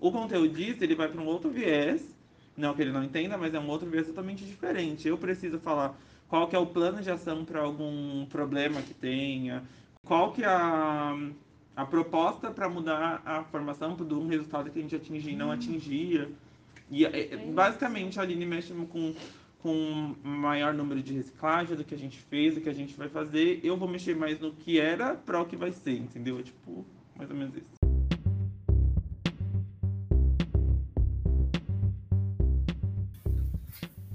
O 0.00 0.12
conteudista 0.12 0.84
ele 0.84 0.94
vai 0.94 1.08
para 1.08 1.20
um 1.20 1.26
outro 1.26 1.50
viés, 1.50 2.02
não 2.56 2.74
que 2.74 2.82
ele 2.82 2.92
não 2.92 3.04
entenda, 3.04 3.36
mas 3.36 3.54
é 3.54 3.60
um 3.60 3.68
outro 3.68 3.88
viés 3.88 4.06
totalmente 4.06 4.44
diferente. 4.44 5.08
Eu 5.08 5.18
preciso 5.18 5.58
falar 5.58 5.96
qual 6.28 6.48
que 6.48 6.56
é 6.56 6.58
o 6.58 6.66
plano 6.66 7.02
de 7.02 7.10
ação 7.10 7.44
para 7.44 7.60
algum 7.60 8.26
problema 8.26 8.82
que 8.82 8.94
tenha, 8.94 9.62
qual 10.04 10.32
que 10.32 10.42
é 10.42 10.46
a, 10.46 11.16
a 11.74 11.84
proposta 11.84 12.50
para 12.50 12.68
mudar 12.68 13.22
a 13.24 13.44
formação 13.44 13.94
de 13.94 14.14
um 14.14 14.26
resultado 14.26 14.70
que 14.70 14.78
a 14.78 14.82
gente 14.82 14.96
atingia 14.96 15.32
e 15.32 15.36
não 15.36 15.50
atingia. 15.50 16.28
E 16.90 17.04
é, 17.04 17.34
é, 17.34 17.36
basicamente 17.36 18.18
a 18.18 18.22
Aline 18.22 18.46
mexe 18.46 18.72
com 18.72 19.14
com 19.66 20.14
maior 20.22 20.72
número 20.72 21.02
de 21.02 21.12
reciclagem 21.12 21.76
do 21.76 21.82
que 21.82 21.92
a 21.92 21.98
gente 21.98 22.20
fez, 22.20 22.54
do 22.54 22.60
que 22.60 22.68
a 22.68 22.72
gente 22.72 22.94
vai 22.94 23.08
fazer. 23.08 23.58
Eu 23.64 23.76
vou 23.76 23.88
mexer 23.88 24.14
mais 24.14 24.38
no 24.38 24.52
que 24.52 24.78
era 24.78 25.16
para 25.16 25.40
o 25.40 25.44
que 25.44 25.56
vai 25.56 25.72
ser, 25.72 25.98
entendeu? 25.98 26.38
É 26.38 26.42
tipo, 26.44 26.86
mais 27.16 27.28
ou 27.28 27.36
menos 27.36 27.56
isso. 27.56 27.85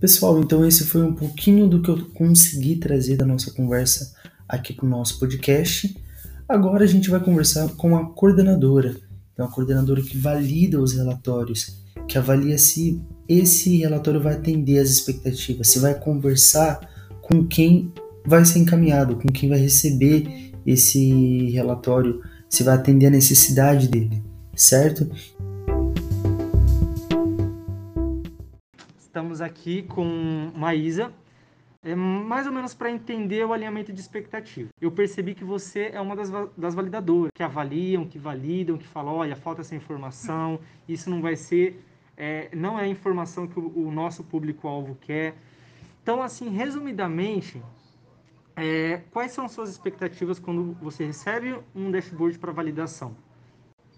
Pessoal, 0.01 0.39
então 0.39 0.65
esse 0.65 0.83
foi 0.83 1.03
um 1.03 1.13
pouquinho 1.13 1.67
do 1.67 1.79
que 1.79 1.87
eu 1.87 2.05
consegui 2.15 2.75
trazer 2.77 3.17
da 3.17 3.23
nossa 3.23 3.51
conversa 3.51 4.15
aqui 4.49 4.73
para 4.73 4.87
o 4.87 4.89
nosso 4.89 5.19
podcast. 5.19 5.95
Agora 6.49 6.83
a 6.83 6.87
gente 6.87 7.07
vai 7.07 7.19
conversar 7.19 7.69
com 7.75 7.95
a 7.95 8.09
coordenadora, 8.09 8.95
então 9.31 9.45
a 9.45 9.51
coordenadora 9.51 10.01
que 10.01 10.17
valida 10.17 10.81
os 10.81 10.93
relatórios, 10.93 11.83
que 12.07 12.17
avalia 12.17 12.57
se 12.57 12.99
esse 13.29 13.77
relatório 13.77 14.19
vai 14.19 14.33
atender 14.33 14.79
às 14.79 14.89
expectativas, 14.89 15.67
se 15.67 15.77
vai 15.77 15.93
conversar 15.93 16.79
com 17.21 17.45
quem 17.45 17.93
vai 18.25 18.43
ser 18.43 18.57
encaminhado, 18.57 19.17
com 19.17 19.27
quem 19.31 19.49
vai 19.49 19.59
receber 19.59 20.51
esse 20.65 21.51
relatório, 21.51 22.23
se 22.49 22.63
vai 22.63 22.73
atender 22.73 23.05
a 23.05 23.11
necessidade 23.11 23.87
dele, 23.87 24.23
certo? 24.55 25.07
Aqui 29.41 29.83
com 29.83 30.51
Maísa, 30.55 31.13
é, 31.83 31.95
mais 31.95 32.45
ou 32.45 32.53
menos 32.53 32.73
para 32.73 32.91
entender 32.91 33.43
o 33.45 33.53
alinhamento 33.53 33.91
de 33.91 33.99
expectativa. 33.99 34.69
Eu 34.79 34.91
percebi 34.91 35.33
que 35.33 35.43
você 35.43 35.89
é 35.93 35.99
uma 35.99 36.15
das, 36.15 36.29
das 36.55 36.75
validadoras, 36.75 37.31
que 37.33 37.41
avaliam, 37.41 38.05
que 38.05 38.19
validam, 38.19 38.77
que 38.77 38.87
falam, 38.87 39.15
olha, 39.15 39.35
falta 39.35 39.61
essa 39.61 39.75
informação, 39.75 40.59
isso 40.87 41.09
não 41.09 41.21
vai 41.21 41.35
ser, 41.35 41.83
é, 42.15 42.55
não 42.55 42.77
é 42.79 42.83
a 42.83 42.87
informação 42.87 43.47
que 43.47 43.59
o, 43.59 43.87
o 43.87 43.91
nosso 43.91 44.23
público-alvo 44.23 44.95
quer. 45.01 45.35
Então, 46.03 46.21
assim, 46.21 46.49
resumidamente, 46.49 47.61
é, 48.55 49.01
quais 49.11 49.31
são 49.31 49.47
suas 49.47 49.69
expectativas 49.69 50.37
quando 50.39 50.73
você 50.73 51.05
recebe 51.05 51.59
um 51.73 51.89
dashboard 51.89 52.37
para 52.37 52.51
validação? 52.51 53.15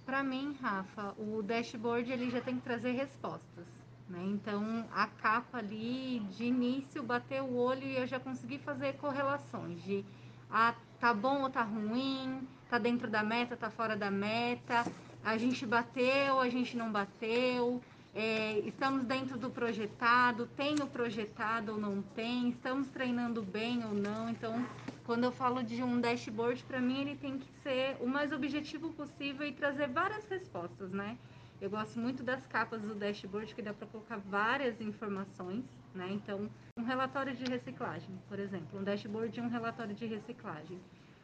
Para 0.06 0.24
mim, 0.24 0.56
Rafa, 0.62 1.14
o 1.18 1.42
dashboard 1.42 2.12
ele 2.12 2.30
já 2.30 2.40
tem 2.40 2.56
que 2.56 2.62
trazer 2.62 2.92
respostas. 2.92 3.83
Né? 4.10 4.24
Então, 4.26 4.86
a 4.92 5.08
capa 5.08 5.60
ali, 5.60 6.20
de 6.32 6.46
início, 6.46 7.02
bater 7.02 7.42
o 7.42 7.56
olho 7.56 7.84
e 7.84 7.98
eu 7.98 8.06
já 8.06 8.20
consegui 8.20 8.58
fazer 8.60 8.94
correlações 8.94 9.82
de 9.84 10.04
ah, 10.52 10.76
tá 11.00 11.14
bom 11.14 11.42
ou 11.42 11.50
tá 11.50 11.64
ruim, 11.64 12.48
tá 12.70 12.78
dentro 12.78 13.10
da 13.10 13.24
meta, 13.24 13.58
tá 13.58 13.70
fora 13.70 13.96
da 13.96 14.12
meta, 14.12 14.86
a 15.24 15.38
gente 15.38 15.66
bateu, 15.66 16.40
a 16.40 16.50
gente 16.50 16.76
não 16.78 16.92
bateu, 16.92 17.82
é, 18.14 18.60
estamos 18.60 19.04
dentro 19.06 19.38
do 19.38 19.50
projetado, 19.50 20.46
tem 20.56 20.76
o 20.76 20.86
projetado 20.86 21.72
ou 21.72 21.78
não 21.80 22.02
tem, 22.02 22.50
estamos 22.50 22.88
treinando 22.90 23.42
bem 23.42 23.84
ou 23.84 23.94
não. 23.94 24.30
Então, 24.30 24.64
quando 25.04 25.24
eu 25.24 25.32
falo 25.32 25.64
de 25.64 25.82
um 25.82 26.00
dashboard, 26.00 26.64
para 26.64 26.80
mim 26.80 27.02
ele 27.02 27.16
tem 27.16 27.40
que 27.40 27.48
ser 27.64 27.98
o 28.00 28.08
mais 28.08 28.32
objetivo 28.32 28.94
possível 28.94 29.48
e 29.48 29.52
trazer 29.52 29.88
várias 29.88 30.28
respostas, 30.30 30.92
né? 30.92 31.18
Eu 31.63 31.70
gosto 31.70 31.98
muito 31.98 32.24
das 32.24 32.46
capas 32.46 32.82
do 32.82 32.93
dashboard, 32.93 33.55
que 33.55 33.62
dá 33.62 33.74
para 33.74 33.88
colocar 33.88 34.17
várias 34.17 34.82
informações, 34.82 35.63
né? 35.96 36.10
Então, 36.12 36.50
um 36.77 36.84
relatório 36.84 37.34
de 37.34 37.46
reciclagem, 37.46 38.10
por 38.27 38.38
exemplo, 38.38 38.77
um 38.77 38.84
dashboard 38.84 39.32
de 39.32 39.39
um 39.39 39.48
relatório 39.48 39.96
de 39.96 40.05
reciclagem. 40.05 40.77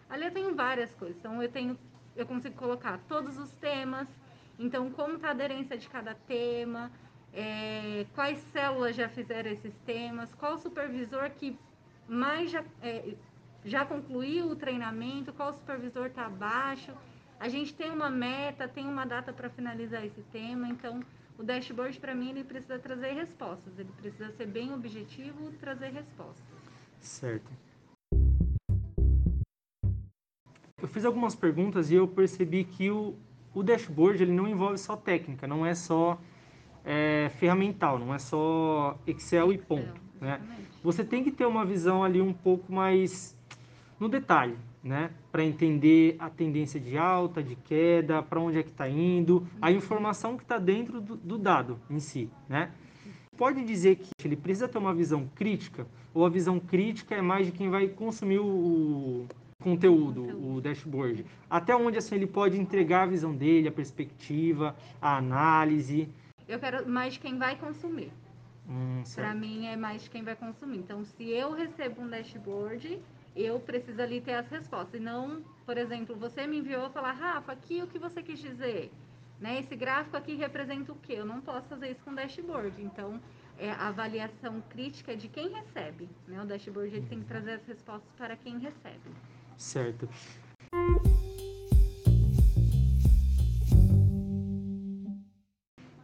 Ali 0.09 0.23
eu 0.23 0.31
tenho 0.31 0.55
várias 0.55 0.93
coisas. 0.93 1.17
Então, 1.17 1.43
eu 1.43 1.51
tenho, 1.51 1.77
eu 2.15 2.25
consigo 2.25 2.55
colocar 2.55 2.99
todos 2.99 3.37
os 3.37 3.51
temas. 3.55 4.07
Então, 4.57 4.89
como 4.91 5.15
está 5.15 5.27
a 5.27 5.31
aderência 5.31 5.77
de 5.77 5.89
cada 5.89 6.15
tema, 6.15 6.89
é, 7.33 8.05
quais 8.15 8.39
células 8.53 8.95
já 8.95 9.09
fizeram 9.09 9.51
esses 9.51 9.75
temas, 9.85 10.33
qual 10.35 10.57
supervisor 10.57 11.29
que 11.31 11.59
mais 12.07 12.49
já, 12.49 12.63
é, 12.81 13.13
já 13.65 13.85
concluiu 13.85 14.51
o 14.51 14.55
treinamento, 14.55 15.33
qual 15.33 15.51
supervisor 15.51 16.05
está 16.05 16.27
abaixo. 16.27 16.93
A 17.39 17.47
gente 17.47 17.73
tem 17.73 17.89
uma 17.89 18.09
meta, 18.09 18.67
tem 18.67 18.85
uma 18.85 19.05
data 19.05 19.31
para 19.31 19.49
finalizar 19.49 20.05
esse 20.05 20.21
tema, 20.23 20.67
então 20.67 20.99
o 21.37 21.43
dashboard 21.43 21.97
para 21.97 22.13
mim 22.13 22.31
ele 22.31 22.43
precisa 22.43 22.77
trazer 22.77 23.13
respostas, 23.13 23.79
ele 23.79 23.89
precisa 23.95 24.29
ser 24.31 24.45
bem 24.45 24.73
objetivo, 24.73 25.49
trazer 25.53 25.93
respostas. 25.93 26.43
Certo. 26.99 27.49
Eu 30.81 30.87
fiz 30.89 31.05
algumas 31.05 31.33
perguntas 31.33 31.89
e 31.89 31.95
eu 31.95 32.09
percebi 32.09 32.65
que 32.65 32.91
o, 32.91 33.15
o 33.53 33.63
dashboard 33.63 34.21
ele 34.21 34.33
não 34.33 34.45
envolve 34.45 34.77
só 34.77 34.97
técnica, 34.97 35.47
não 35.47 35.65
é 35.65 35.73
só 35.73 36.19
é, 36.83 37.31
ferramental, 37.39 37.97
não 37.97 38.13
é 38.13 38.19
só 38.19 38.99
Excel 39.07 39.53
e 39.53 39.57
ponto. 39.57 40.01
Né? 40.19 40.41
Você 40.83 41.05
tem 41.05 41.23
que 41.23 41.31
ter 41.31 41.45
uma 41.45 41.65
visão 41.65 42.03
ali 42.03 42.19
um 42.19 42.33
pouco 42.33 42.69
mais 42.69 43.37
no 43.97 44.09
detalhe, 44.09 44.57
né? 44.83 45.11
Para 45.31 45.43
entender 45.43 46.15
a 46.19 46.29
tendência 46.29 46.79
de 46.79 46.97
alta, 46.97 47.43
de 47.43 47.55
queda, 47.55 48.23
para 48.23 48.39
onde 48.39 48.59
é 48.59 48.63
que 48.63 48.69
está 48.69 48.87
indo, 48.89 49.47
a 49.61 49.71
informação 49.71 50.37
que 50.37 50.43
está 50.43 50.57
dentro 50.57 51.01
do, 51.01 51.15
do 51.15 51.37
dado 51.37 51.79
em 51.89 51.99
si, 51.99 52.29
né? 52.47 52.71
Pode 53.37 53.63
dizer 53.63 53.95
que 53.97 54.09
ele 54.25 54.35
precisa 54.35 54.67
ter 54.67 54.77
uma 54.77 54.93
visão 54.93 55.29
crítica, 55.33 55.87
ou 56.13 56.25
a 56.25 56.29
visão 56.29 56.59
crítica 56.59 57.15
é 57.15 57.21
mais 57.21 57.45
de 57.45 57.53
quem 57.53 57.69
vai 57.69 57.87
consumir 57.87 58.39
o 58.39 59.25
conteúdo, 59.61 60.23
o 60.55 60.61
dashboard. 60.61 61.25
Até 61.49 61.75
onde 61.75 61.97
assim 61.97 62.15
ele 62.15 62.27
pode 62.27 62.59
entregar 62.59 63.03
a 63.03 63.05
visão 63.05 63.33
dele, 63.35 63.67
a 63.67 63.71
perspectiva, 63.71 64.75
a 65.01 65.17
análise. 65.17 66.09
Eu 66.47 66.59
quero 66.59 66.89
mais 66.89 67.13
de 67.13 67.19
quem 67.19 67.37
vai 67.37 67.55
consumir. 67.57 68.11
Hum, 68.67 69.03
Para 69.15 69.33
mim 69.33 69.65
é 69.67 69.75
mais 69.75 70.03
de 70.03 70.09
quem 70.09 70.23
vai 70.23 70.35
consumir. 70.35 70.77
Então, 70.77 71.03
se 71.03 71.29
eu 71.29 71.53
recebo 71.53 72.01
um 72.01 72.07
dashboard, 72.07 72.99
eu 73.35 73.59
preciso 73.59 74.01
ali 74.01 74.21
ter 74.21 74.33
as 74.33 74.47
respostas. 74.49 74.99
E 74.99 75.03
não, 75.03 75.43
por 75.65 75.77
exemplo, 75.77 76.15
você 76.15 76.45
me 76.47 76.57
enviou 76.57 76.89
falar, 76.89 77.13
Rafa, 77.13 77.51
aqui 77.51 77.81
o 77.81 77.87
que 77.87 77.99
você 77.99 78.21
quis 78.21 78.39
dizer? 78.39 78.91
Né? 79.39 79.59
Esse 79.59 79.75
gráfico 79.75 80.17
aqui 80.17 80.35
representa 80.35 80.91
o 80.91 80.95
quê? 80.95 81.13
Eu 81.13 81.25
não 81.25 81.39
posso 81.39 81.67
fazer 81.67 81.91
isso 81.91 82.03
com 82.03 82.13
dashboard. 82.13 82.81
Então, 82.81 83.21
é, 83.57 83.71
a 83.71 83.87
avaliação 83.87 84.61
crítica 84.69 85.13
é 85.13 85.15
de 85.15 85.27
quem 85.27 85.49
recebe. 85.49 86.09
Né? 86.27 86.41
O 86.41 86.45
dashboard 86.45 86.95
ele 86.95 87.05
tem 87.07 87.19
que 87.19 87.25
trazer 87.25 87.53
as 87.53 87.65
respostas 87.65 88.09
para 88.17 88.35
quem 88.35 88.57
recebe. 88.59 89.09
Certo. 89.57 90.09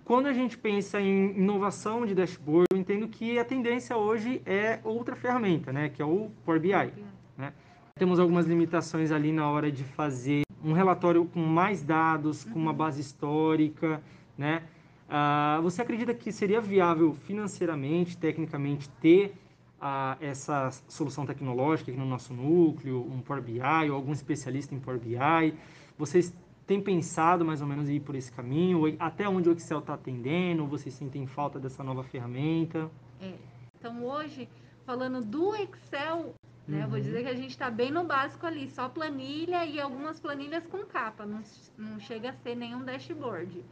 Quando 0.06 0.28
a 0.28 0.34
gente 0.34 0.56
pensa 0.56 1.02
em 1.02 1.32
inovação 1.36 2.06
de 2.06 2.14
dashboard, 2.14 2.68
eu 2.72 2.78
entendo 2.78 3.08
que 3.08 3.40
a 3.40 3.44
tendência 3.44 3.98
hoje 3.98 4.40
é 4.46 4.80
outra 4.84 5.16
ferramenta, 5.16 5.74
né, 5.74 5.90
que 5.90 6.00
é 6.00 6.06
o 6.06 6.30
Power 6.46 6.62
BI. 6.62 7.15
Né? 7.38 7.54
Temos 7.98 8.20
algumas 8.20 8.46
limitações 8.46 9.12
ali 9.12 9.32
na 9.32 9.50
hora 9.50 9.72
de 9.72 9.84
fazer 9.84 10.44
um 10.64 10.74
relatório 10.74 11.26
com 11.26 11.40
mais 11.40 11.84
dados, 11.84 12.44
com 12.44 12.58
uma 12.58 12.74
base 12.74 13.00
histórica, 13.00 14.02
né? 14.38 14.64
Ah, 15.08 15.60
você 15.62 15.82
acredita 15.82 16.14
que 16.14 16.32
seria 16.32 16.60
viável 16.60 17.14
financeiramente, 17.14 18.18
tecnicamente, 18.18 18.90
ter 19.02 19.36
ah, 19.80 20.18
essa 20.20 20.72
solução 20.88 21.26
tecnológica 21.26 21.92
aqui 21.92 22.00
no 22.00 22.06
nosso 22.06 22.34
núcleo, 22.34 23.00
um 23.02 23.22
Power 23.22 23.44
BI 23.44 23.90
ou 23.90 23.96
algum 23.96 24.12
especialista 24.12 24.74
em 24.74 24.80
Power 24.80 25.00
BI? 25.00 25.54
Vocês 25.98 26.34
tem 26.66 26.82
pensado 26.82 27.46
mais 27.46 27.62
ou 27.62 27.68
menos 27.68 27.88
ir 27.88 28.00
por 28.00 28.16
esse 28.16 28.32
caminho? 28.32 28.96
Até 29.00 29.30
onde 29.30 29.48
o 29.48 29.52
Excel 29.52 29.80
está 29.80 29.94
atendendo? 29.94 30.66
Vocês 30.66 30.96
sentem 30.96 31.28
falta 31.28 31.60
dessa 31.60 31.84
nova 31.84 32.04
ferramenta? 32.04 32.90
É. 33.22 33.34
Então 33.78 34.04
hoje, 34.04 34.50
falando 34.84 35.22
do 35.22 35.56
Excel, 35.56 36.34
né, 36.68 36.84
Uhum. 36.84 36.90
vou 36.90 37.00
dizer 37.00 37.24
que 37.24 37.30
a 37.30 37.36
gente 37.36 37.52
está 37.52 37.70
bem 37.70 37.92
no 37.92 38.04
básico 38.04 38.46
ali, 38.46 38.70
só 38.70 38.90
planilha 38.90 39.66
e 39.66 39.80
algumas 39.80 40.20
planilhas 40.20 40.66
com 40.68 40.80
capa, 40.86 41.26
não, 41.26 41.42
não 41.78 42.00
chega 42.00 42.30
a 42.30 42.34
ser 42.34 42.56
nenhum 42.56 42.84
dashboard. 42.84 43.64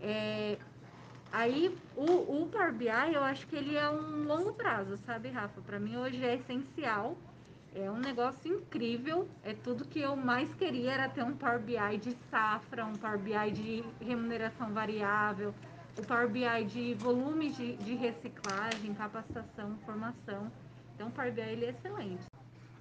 É, 0.00 0.58
aí 1.32 1.76
o, 1.96 2.42
o 2.42 2.48
Power 2.50 2.72
BI 2.72 2.88
eu 3.12 3.22
acho 3.22 3.46
que 3.46 3.56
ele 3.56 3.76
é 3.76 3.88
um 3.88 4.24
longo 4.24 4.52
prazo, 4.52 4.96
sabe, 4.98 5.28
Rafa? 5.28 5.60
Para 5.60 5.78
mim 5.78 5.96
hoje 5.96 6.24
é 6.24 6.34
essencial. 6.34 7.16
É 7.74 7.90
um 7.90 7.98
negócio 7.98 8.52
incrível. 8.52 9.28
É 9.42 9.52
tudo 9.52 9.84
que 9.84 10.00
eu 10.00 10.14
mais 10.14 10.52
queria 10.54 10.92
era 10.92 11.08
ter 11.08 11.24
um 11.24 11.34
Power 11.34 11.58
BI 11.60 11.98
de 11.98 12.12
safra, 12.30 12.84
um 12.84 12.92
Power 12.92 13.18
BI 13.18 13.50
de 13.52 13.84
remuneração 14.00 14.72
variável, 14.72 15.52
o 15.96 16.02
Power 16.04 16.28
BI 16.28 16.64
de 16.66 16.94
volume 16.94 17.50
de, 17.50 17.76
de 17.76 17.94
reciclagem, 17.94 18.94
capacitação, 18.94 19.76
formação. 19.84 20.52
Então, 20.94 21.08
o 21.08 21.10
Power 21.10 21.32
BI 21.32 21.40
ele 21.40 21.66
é 21.66 21.70
excelente. 21.70 22.24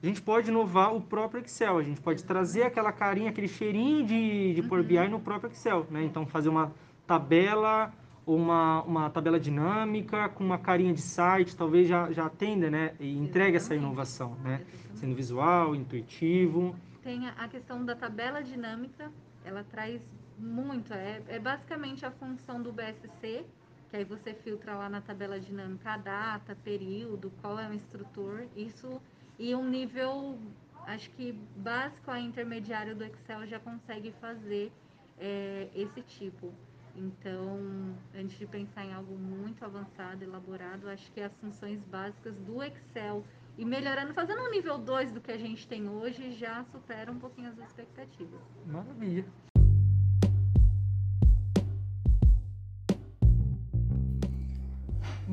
A 0.02 0.06
gente 0.06 0.22
pode 0.22 0.50
inovar 0.50 0.94
o 0.94 1.00
próprio 1.00 1.42
Excel, 1.42 1.78
a 1.78 1.84
gente 1.84 2.02
pode 2.02 2.24
trazer 2.26 2.64
aquela 2.64 2.92
carinha, 2.92 3.30
aquele 3.30 3.48
cheirinho 3.48 4.06
de, 4.06 4.54
de 4.54 4.62
Power 4.64 4.84
BI 4.84 5.08
no 5.08 5.20
próprio 5.20 5.50
Excel, 5.50 5.88
né? 5.90 6.04
Então 6.04 6.26
fazer 6.26 6.50
uma 6.50 6.74
tabela 7.08 7.94
ou 8.26 8.38
uma, 8.38 8.82
uma 8.84 9.10
tabela 9.10 9.40
dinâmica 9.40 10.30
com 10.30 10.44
uma 10.44 10.58
carinha 10.58 10.94
de 10.94 11.02
site, 11.02 11.56
talvez 11.56 11.88
já, 11.88 12.12
já 12.12 12.26
atenda, 12.26 12.70
né? 12.70 12.96
E 13.00 13.18
entregue 13.18 13.58
essa 13.58 13.76
inovação, 13.76 14.36
né? 14.44 14.62
Exatamente. 14.62 14.98
Sendo 15.00 15.16
visual, 15.16 15.76
intuitivo. 15.76 16.76
Tem 17.02 17.28
a, 17.28 17.32
a 17.32 17.48
questão 17.48 17.84
da 17.84 17.96
tabela 17.96 18.42
dinâmica, 18.42 19.12
ela 19.46 19.64
traz 19.64 20.02
muito. 20.38 20.94
É, 20.94 21.22
é 21.28 21.40
basicamente 21.40 22.06
a 22.06 22.12
função 22.12 22.62
do 22.62 22.72
BSC, 22.72 23.46
que 23.94 23.98
aí 23.98 24.04
você 24.04 24.34
filtra 24.34 24.76
lá 24.76 24.90
na 24.90 25.02
tabela 25.02 25.40
dinâmica 25.40 25.92
a 25.92 25.98
data, 25.98 26.58
período, 26.64 27.32
qual 27.40 27.60
é 27.60 27.70
o 27.70 27.74
instrutor. 27.74 28.48
Isso 28.56 29.00
e 29.38 29.54
um 29.54 29.70
nível, 29.70 30.40
acho 30.88 31.12
que 31.12 31.32
básico 31.58 32.10
a 32.10 32.20
intermediário 32.20 32.96
do 32.96 33.04
Excel 33.04 33.46
já 33.46 33.60
consegue 33.60 34.12
fazer 34.14 34.72
é, 35.20 35.70
esse 35.76 36.02
tipo. 36.02 36.52
Então, 36.96 37.96
antes 38.16 38.36
de 38.40 38.48
pensar 38.48 38.84
em 38.84 38.94
algo 38.94 39.16
muito 39.16 39.64
avançado, 39.64 40.24
elaborado, 40.24 40.90
acho 40.90 41.12
que 41.12 41.22
as 41.22 41.34
funções 41.36 41.80
básicas 41.84 42.34
do 42.40 42.64
Excel 42.64 43.24
e 43.60 43.64
melhorando, 43.64 44.12
fazendo 44.16 44.42
um 44.42 44.50
nível 44.50 44.80
2 44.80 45.12
do 45.12 45.22
que 45.22 45.32
a 45.32 45.38
gente 45.38 45.68
tem 45.68 45.88
hoje, 45.88 46.32
já 46.32 46.64
supera 46.72 47.12
um 47.12 47.20
pouquinho 47.20 47.50
as 47.50 47.60
expectativas. 47.60 48.42
Maravilha. 48.66 49.24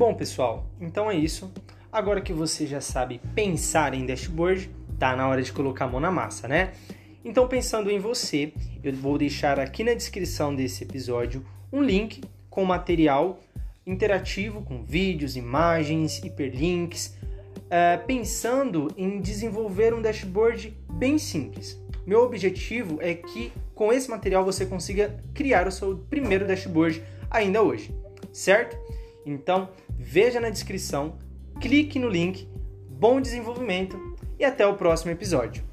Bom, 0.01 0.15
pessoal, 0.15 0.65
então 0.81 1.11
é 1.11 1.15
isso. 1.15 1.53
Agora 1.93 2.23
que 2.23 2.33
você 2.33 2.67
já 2.67 2.81
sabe 2.81 3.21
pensar 3.35 3.93
em 3.93 4.07
dashboard, 4.07 4.71
tá 4.99 5.15
na 5.15 5.29
hora 5.29 5.43
de 5.43 5.53
colocar 5.53 5.85
a 5.85 5.89
mão 5.89 6.01
na 6.01 6.11
massa, 6.11 6.49
né? 6.49 6.73
Então, 7.23 7.47
pensando 7.47 7.91
em 7.91 7.99
você, 7.99 8.51
eu 8.83 8.95
vou 8.95 9.19
deixar 9.19 9.61
aqui 9.61 9.85
na 9.85 9.93
descrição 9.93 10.57
desse 10.57 10.85
episódio 10.85 11.45
um 11.71 11.83
link 11.83 12.23
com 12.49 12.65
material 12.65 13.41
interativo, 13.87 14.63
com 14.63 14.83
vídeos, 14.83 15.37
imagens, 15.37 16.25
hiperlinks, 16.25 17.15
eh, 17.69 17.99
pensando 17.99 18.89
em 18.97 19.21
desenvolver 19.21 19.93
um 19.93 20.01
dashboard 20.01 20.75
bem 20.95 21.19
simples. 21.19 21.79
Meu 22.07 22.23
objetivo 22.23 22.97
é 23.03 23.13
que 23.13 23.53
com 23.75 23.93
esse 23.93 24.09
material 24.09 24.47
você 24.47 24.65
consiga 24.65 25.23
criar 25.35 25.69
o 25.69 25.71
seu 25.71 25.99
primeiro 26.09 26.47
dashboard 26.47 27.03
ainda 27.31 27.63
hoje, 27.63 27.95
certo? 28.33 28.79
Então, 29.27 29.69
veja 30.03 30.41
na 30.41 30.49
descrição, 30.49 31.19
clique 31.61 31.99
no 31.99 32.09
link, 32.09 32.49
bom 32.89 33.21
desenvolvimento 33.21 33.99
e 34.39 34.45
até 34.45 34.67
o 34.67 34.75
próximo 34.75 35.11
episódio. 35.11 35.70